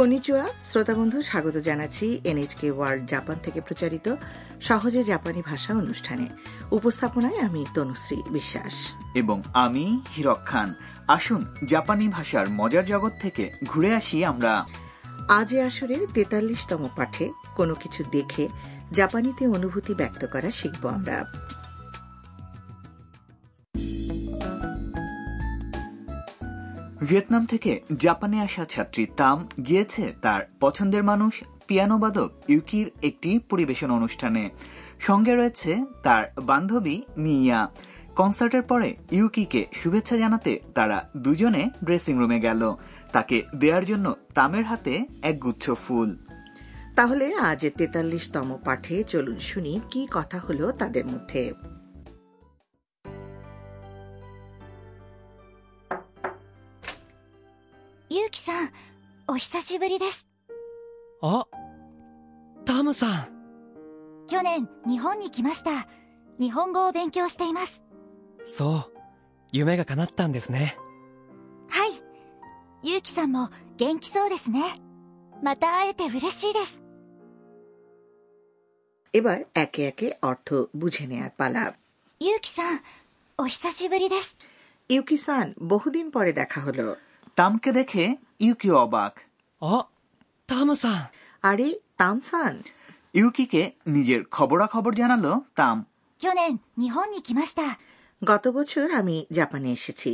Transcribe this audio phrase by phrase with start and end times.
[0.00, 4.14] Konnichiwa শ্রোতাবন্ধু স্বাগত জানাচ্ছি এনএচকে world Japan থেকে প্রচারিত
[4.60, 6.26] সহজে জাপানি ভাষা অনুষ্ঠানে।
[6.70, 10.74] উপস্থাপনায় আমি তনুশ্রী বিশ্বাস। এবং আমি হিরক খান।
[11.08, 14.66] আসুন জাপানি ভাষার মজার জগৎ থেকে ঘুরে আসি আমরা।
[15.28, 18.48] আজ আসরের তেতাল্লিশতম পাঠে কোনো কিছু দেখে
[18.92, 21.24] জাপানিতে অনুভূতি ব্যক্ত করা শিখব আমরা।
[27.00, 34.50] ভিয়েতনাম থেকে জাপানে আসা ছাত্রী তাম গিয়েছে তার পছন্দের মানুষ পিয়ানোবাদক ইউকির একটি পরিবেশন অনুষ্ঠানে।
[35.00, 37.70] সঙ্গে রয়েছে তার বান্ধবী মিয়া।
[38.16, 42.74] কনসার্টের পরে ইউকিকে শুভেচ্ছা জানাতে তারা দুজনে ড্রেসিং রুমে গেল।
[43.12, 46.16] তাকে দেওয়ার জন্য তামের হাতে এক গুচ্ছ ফুল।
[46.96, 51.52] তাহলে আজ তেতাল্লিশতম পাঠে চলুন শুনি কি কথা হলো তাদের মধ্যে।
[59.69, 60.25] しぶりです。
[61.21, 61.45] あ、
[62.65, 64.25] タムさん。
[64.27, 65.87] 去年、日本に来ました。
[66.39, 67.81] 日本語を勉強しています。
[68.45, 68.97] そう。
[69.51, 70.77] 夢が叶ったんですね。
[71.69, 71.91] はい。
[72.83, 74.61] ゆうきさんも元気そうですね。
[75.41, 76.79] また会えて嬉しいです。
[79.13, 80.47] এবার একে একে অর্থ
[80.81, 81.65] বুঝে নেয়ার পালা
[82.19, 82.81] ゆうきさん、
[83.37, 84.35] お久しぶりです。
[84.95, 86.87] ইউকিসান বহুদিন পরে দেখা হলো
[87.39, 88.05] তামকে দেখে
[88.47, 89.13] ইউকিও অবাক
[89.61, 89.87] あ、
[90.47, 91.09] タムさん。
[91.49, 91.69] আরে
[92.01, 92.53] তামসান
[93.19, 93.61] ইউকিকে
[93.95, 95.77] নিজের খবরাখবর জানালো তাম
[96.23, 97.61] 去年、日本に来ました。
[98.29, 100.11] গত বছর আমি জাপানে এসেছি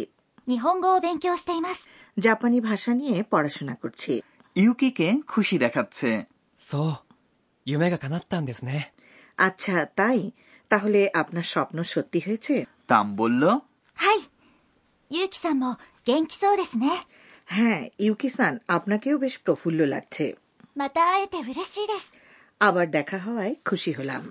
[0.51, 1.79] 日本語を勉強しています。
[2.25, 4.13] জাপানি ভাষা নিয়ে পড়াশোনা করছি
[4.63, 6.09] ইউকিকে খুশি দেখাচ্ছে
[6.69, 6.99] そう。
[7.71, 8.71] 夢が叶ったんですね。
[9.47, 10.19] আচ্ছা তাই
[10.71, 12.55] তাহলে আপনার স্বপ্ন সত্যি হয়েছে
[12.91, 13.43] তাম বলল
[14.01, 14.19] はい。
[15.15, 16.87] ゆうきさんも元気そうですね。
[17.47, 20.25] হ্যাঁ ইউকিসান আপনাকেও বেশ প্রফুল্ল লাগছে
[20.75, 22.05] また会えて嬉しいです。
[22.61, 24.21] আবার দেখা হওয়ায় খুশি হলাম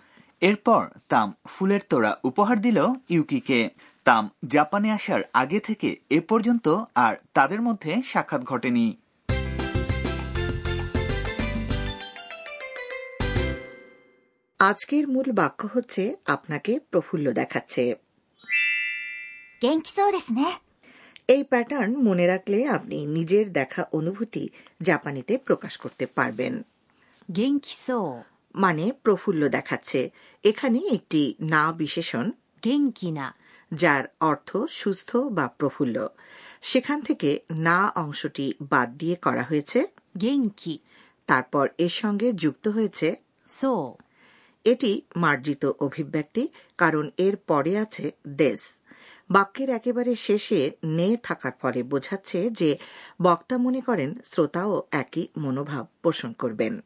[0.43, 2.79] এরপর তাম ফুলের তোড়া উপহার দিল
[3.11, 3.61] ইউকিকে
[4.07, 8.87] তাম জাপানে আসার আগে থেকে এ পর্যন্ত আর তাদের মধ্যে সাক্ষাৎ ঘটেনি
[14.61, 17.85] আজকের মূল বাক্য হচ্ছে আপনাকে প্রফুল্ল দেখাচ্ছে
[19.63, 20.43] 元気そうですね。
[21.28, 24.50] এই প্যাটার্ন মনে রাখলে আপনি নিজের দেখা অনুভূতি
[24.82, 26.66] জাপানিতে প্রকাশ করতে পারবেন।
[28.56, 30.10] মানে প্রফুল্ল দেখাচ্ছে।
[30.44, 32.32] এখানে একটি না বিশেষণ।
[32.64, 33.36] গেঙ্কিনা
[33.74, 36.08] যার অর্থ সুস্থ বা প্রফুল্ল।
[36.62, 39.88] সেখান থেকে না অংশটি বাদ দিয়ে করা হয়েছে।
[40.22, 40.80] গেঙ্কি
[41.28, 43.16] তারপর এর সঙ্গে যুক্ত হয়েছে।
[43.48, 43.96] সো
[44.66, 46.48] এটি মার্জিত অভিব্যক্তি
[46.78, 48.80] কারণ এর পরে আছে দেশ
[49.30, 52.78] বাক্যের একেবারে শেষে নে থাকার ফলে বোঝাচ্ছে যে
[53.22, 56.80] বক্তা মনে করেন শ্রোতাও একই মনোভাব পোষণ করবেন।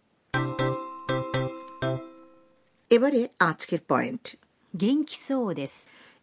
[2.89, 4.37] এবারে আজকের পয়েন্ট।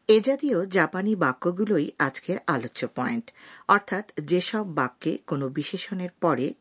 [0.08, 3.30] এ জাতীয় জাপানি বাক্যগুলোই আজকের আলোচ্য পয়েন্ট।
[3.68, 6.54] অর্থাৎ যেসব বাক্যে কোনো বিশেষণের পরে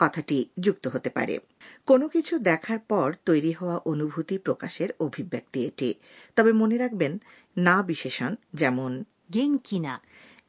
[0.00, 1.38] কথাটি যুক্ত হতে পারে।
[1.86, 5.94] কোনো কিছু দেখার পর তৈরি হওয়া অনুভূতি প্রকাশের অভিব্যক্তি এটি।
[6.36, 7.18] তবে মনে রাখবেন
[7.56, 10.00] না বিশেষণ যেমন গেঙ্কিনা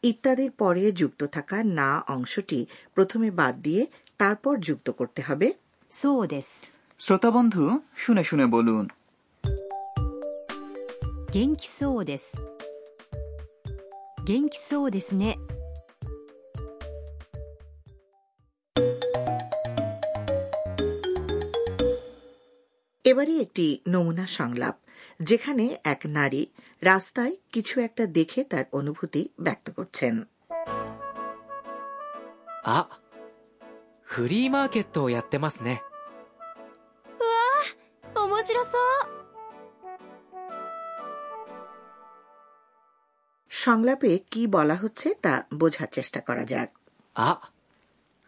[0.04, 5.54] ইত্যাদির পরে যুক্ত থাকা না অংশটি প্রথমে বাদ দিয়ে তারপর যুক্ত করতে হবে।
[7.00, 8.88] শ্রোতা বন্ধু শুনে শুনে বলুন।
[11.34, 12.26] গেঙ্কি সো দেস।
[14.28, 14.60] গেঙ্কি
[14.92, 15.51] দেস নে।
[23.11, 24.77] এবারে একটি নমুনা সংলাপ
[25.21, 26.43] যেখানে এক নারী
[26.83, 30.15] রাস্তায় কিছু একটা দেখে তার অনুভূতি ব্যক্ত করছেন
[32.69, 32.89] あ、
[34.03, 35.83] フリーマーケットをやってますね。
[38.17, 39.17] 面白そう。
[43.51, 46.69] সংলাপে কি বলা হচ্ছে তা বোঝার চেষ্টা করা যাক
[47.17, 47.41] あ、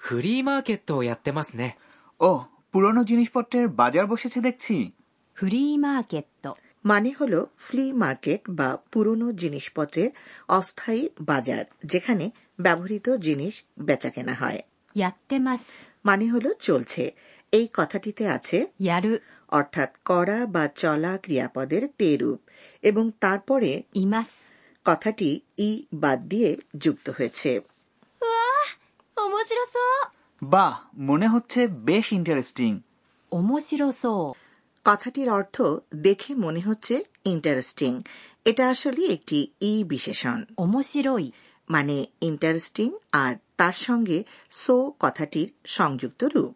[0.00, 1.76] フリーマーケットをやってますね。
[2.20, 2.30] ও
[2.73, 4.91] পুরনো জিনিসপত্রের বাজার বসেছে দেখছি।
[5.35, 6.47] ফ্রি মার্কেট
[6.85, 10.09] মানে হলো ফ্লি মার্কেট বা পুরনো জিনিসপত্রের
[10.47, 12.31] অস্থায়ী বাজার যেখানে
[12.61, 14.61] ব্যবহৃত জিনিস বেচা কেনা হয়
[16.05, 17.13] মানে হলো চলছে।
[17.51, 18.67] এই কথাটিতে আছে
[19.49, 22.39] অর্থাৎ করা বা চলা ক্রিয়াপদের তে রূপ
[22.81, 24.27] এবং তারপরে ইমাস।
[24.85, 27.51] কথাটি ই বাদ দিয়ে যুক্ত হয়েছে।
[30.42, 30.48] 面白そう。
[30.48, 32.72] বাহ মনে হচ্ছে বেশ ইন্টারেস্টিং
[33.32, 34.34] 面白そう。
[34.86, 35.56] কথাটির অর্থ
[35.96, 36.94] দেখে মনে হচ্ছে
[37.24, 37.92] ইন্টারেস্টিং
[38.44, 41.32] এটা আসলে একটি ই বিশেষণ 面白い。
[41.70, 44.18] মানে ইন্টারেস্টিং আর তার সঙ্গে
[44.50, 46.54] সো কথাটির সংযুক্ত রূপ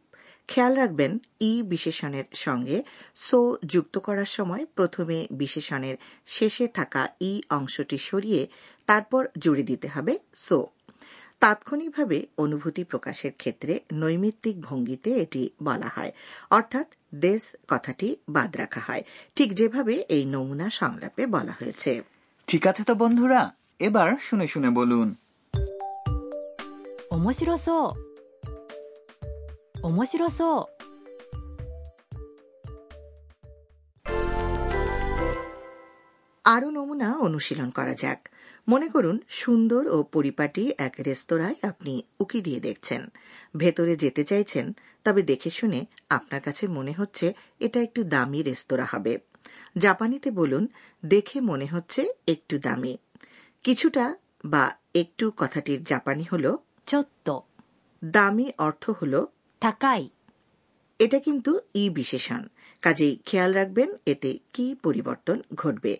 [0.48, 2.78] খেয়াল রাখবেন ই বিশেষণের সঙ্গে
[3.16, 5.96] সো যুক্ত করার সময় প্রথমে বিশেষণের
[6.26, 8.42] শেষে থাকা ই অংশটি সরিয়ে
[8.86, 10.58] তারপর জুড়ে দিতে হবে সো
[11.42, 16.12] তাৎক্ষণিকভাবে অনুভূতি প্রকাশের ক্ষেত্রে নৈমিত্তিক ভঙ্গিতে এটি বলা হয়
[16.50, 16.86] অর্থাৎ
[17.20, 19.02] দেশ কথাটি বাদ রাখা হয়
[19.36, 21.92] ঠিক যেভাবে এই নমুনা সংলাপে বলা হয়েছে
[22.48, 23.40] ঠিক আছে তো বন্ধুরা
[23.80, 25.08] এবার শুনে শুনে বলুন
[27.14, 27.94] 面白そ
[29.82, 30.82] う面白そう
[36.44, 38.20] আরও নমুনা অনুশীলন করা যাক
[38.67, 43.01] মনে করুন সুন্দর ও পরিপাটি এক রেস্তোরাঁয় আপনি উকি দিয়ে দেখছেন।
[43.57, 44.73] ভেতরে যেতে চাইছেন
[45.03, 49.17] তবে দেখে শুনে আপনার কাছে মনে হচ্ছে এটা একটু দামি রেস্তোরাঁ হবে।
[49.77, 50.67] জাপানিতে বলুন
[51.05, 52.97] দেখে মনে হচ্ছে একটু দামি।
[53.63, 54.15] কিছুটা
[54.45, 56.55] বা একটু কথাটির জাপানি হল
[56.85, 57.39] চত্ত
[58.03, 59.25] দামি অর্থ হল
[59.61, 60.09] থাকাই
[60.99, 62.47] এটা কিন্তু ই বিশেষণ।
[62.82, 65.92] কাজেই খেয়াল রাখবেন এতে কি পরিবর্তন ঘটবে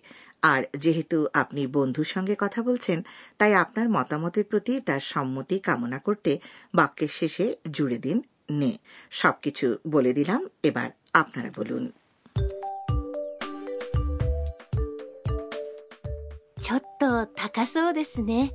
[0.42, 2.98] আর যেহেতু আপনি বন্ধুর সঙ্গে কথা বলছেন
[3.38, 6.32] তাই আপনার মতামতের প্রতি তার সম্মতি কামনা করতে
[6.74, 8.18] বাক্যের শেষে জুড়ে দিন
[8.50, 8.72] নে
[9.12, 11.84] সবকিছু বলে দিলাম এবার আপনারা বলুন
[16.64, 18.50] ちょっと高そうですね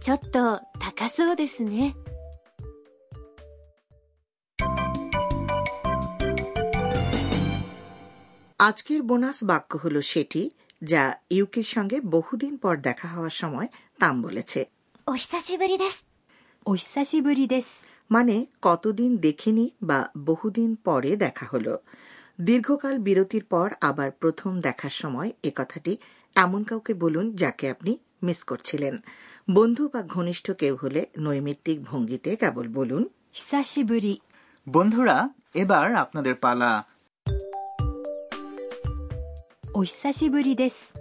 [0.00, 1.94] ちょっと高そうですね
[8.61, 10.49] আজকের বোনাস বাক্য হল সেটি
[10.83, 13.67] যা ইউকির সঙ্গে বহুদিন পর দেখা হওয়ার সময়
[13.99, 14.65] তাম বলেছে।
[18.11, 21.79] মানে কতদিন দেখিনি বা বহুদিন পরে দেখা হলো।
[22.41, 25.97] দীর্ঘকাল বিরতির পর আবার প্রথম দেখার সময় এ কথাটি
[26.35, 28.97] এমন কাউকে বলুন যাকে আপনি মিস করছিলেন।
[29.51, 33.09] বন্ধু বা ঘনিষ্ঠ কেউ হলে নৈমিত্তিক ভঙ্গিতে কেবল বলুন।
[34.69, 36.85] বন্ধুরা এবার আপনাদের পালা
[39.74, 40.94] お久しぶりです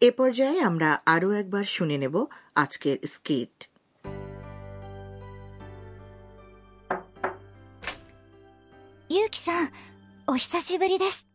[0.00, 2.14] এ পর্যায়ে আমরা আরও একবার শুনে নেব
[2.62, 3.56] আজকের স্কিট
[9.08, 9.70] ゆうきさん
[10.26, 11.26] お久しぶりです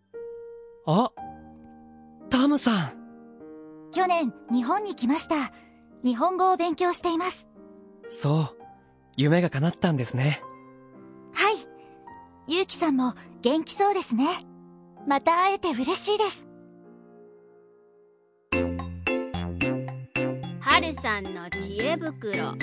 [0.85, 1.11] あ
[2.29, 2.93] タムさん
[3.91, 5.51] 去年日本に来ました
[6.03, 7.47] 日本語を勉強しています
[8.09, 8.63] そう
[9.17, 10.41] 夢が叶ったんですね
[11.33, 11.55] はい
[12.47, 14.25] ゆうきさんも元気そうですね
[15.07, 16.43] また会えて嬉しいです
[20.61, 22.55] 春さんの知恵袋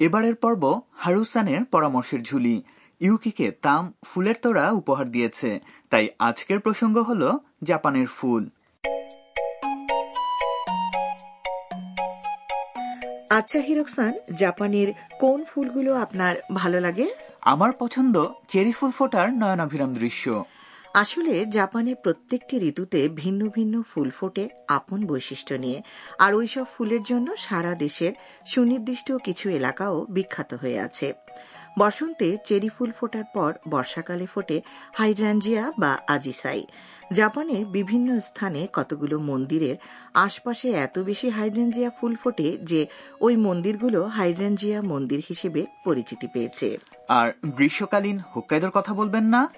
[0.00, 0.62] এবারের পর্ব
[1.02, 2.56] হারুসানের পরামর্শের ঝুলি
[3.00, 5.50] ইউকিকে তাম ফুলের তোড়া উপহার দিয়েছে
[5.92, 7.22] তাই আজকের প্রসঙ্গ হল
[7.62, 8.42] জাপানের ফুল
[13.30, 14.88] আচ্ছা হিরকসান জাপানের
[15.20, 17.06] কোন ফুলগুলো আপনার ভালো লাগে
[17.42, 18.14] আমার পছন্দ
[18.48, 20.24] চেরি ফুল ফোটার নয়নাভিরাম দৃশ্য
[20.93, 25.81] আসলে জাপানে প্রত্যেকটি ঋতুতে ভিন্ন ভিন্ন ফুল ফোটে আপন বৈশিষ্ট্য নিয়ে,
[26.19, 28.13] আর ওইসব ফুলের জন্য সারা দেশের
[28.45, 31.13] সুনির্দিষ্ট কিছু এলাকাও বিখ্যাত হয়ে আছে।
[31.79, 34.61] বসন্তে চেরি ফুল ফোটার পর বর্ষাকালে ফোটে
[34.93, 36.63] হাইড্রাঞ্জিয়া বা আজিসাই।
[37.13, 39.75] জাপানের বিভিন্ন স্থানে কতগুলো মন্দিরের
[40.13, 42.87] আশপাশে এত বেশি হাইড্রাঞ্জিয়া ফুল ফোটে যে
[43.21, 46.77] ওই মন্দিরগুলো হাইড্রাঞ্জিয়া মন্দির হিসেবে পরিচিতি পেয়েছে।
[47.09, 49.49] আর গ্রীষ্মকালীন হোক্কাইদোর কথা বলবেন না?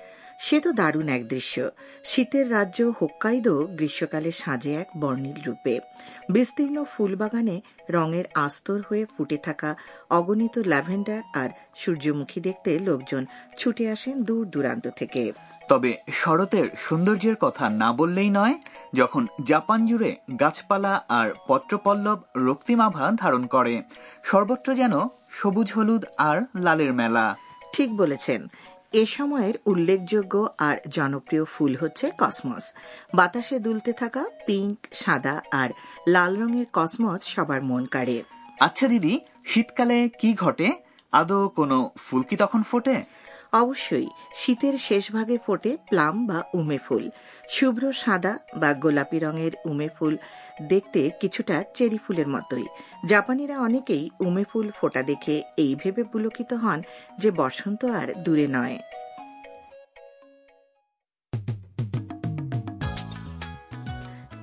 [0.45, 1.55] সে তো দারুণ এক দৃশ্য।
[2.03, 5.79] শীতের রাজ্য হোক্কাইদো গ্রীষ্মকালে সাজে এক বর্ণিল রূপে।
[6.29, 9.69] বিস্তীর্ণ ফুলবাগানে রঙের আস্তর হয়ে ফুটে থাকা
[10.09, 13.23] অগণিত ল্যাভেন্ডার আর সূর্যমুখী দেখতে লোকজন
[13.57, 15.23] ছুটে আসেন দূর দূরান্ত থেকে।
[15.67, 18.55] তবে শরতের সৌন্দর্যের কথা না বললেই নয়
[18.93, 23.73] যখন জাপান জুড়ে গাছপালা আর পত্রপল্লব রক্তিমাভা ধারণ করে
[24.23, 24.93] সর্বত্র যেন
[25.31, 27.25] সবুজ হলুদ আর লালের মেলা।
[27.73, 28.41] ঠিক বলেছেন।
[28.93, 32.73] এ সময়ের উল্লেখযোগ্য আর জনপ্রিয় ফুল হচ্ছে কসমস।
[33.13, 35.69] বাতাসে দুলতে থাকা পিঙ্ক, সাদা আর
[36.07, 38.23] লাল রঙের কসমস সবার মন কাড়ে।
[38.59, 40.71] আচ্ছা দিদি, শীতকালে কি ঘটে?
[41.11, 43.03] আদৌ কোনো ফুল কি তখন ফোটে?
[43.53, 47.09] অবশ্যই শীতের শেষ ভাগে ফোটে প্লাম বা উমে ফুল।
[47.49, 50.17] শুভ্র সাদা বা গোলাপি রঙের উমে ফুল
[50.61, 52.65] দেখতে কিছুটা চেরি ফুলের মতোই।
[53.05, 56.81] জাপানিরা অনেকেই উমে ফুল ফোটা দেখে এই ভেবে পুলকিত হন
[57.19, 58.77] যে বসন্ত আর দূরে নয়।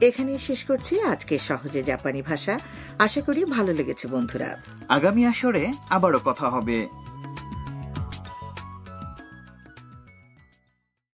[0.00, 2.60] এখানে শেষ করছি আজকে সহজে জাপানি ভাষা।
[2.98, 6.88] আশা করি ভালো লেগেছে বন্ধুরা। আগামী আসরে আবারও কথা হবে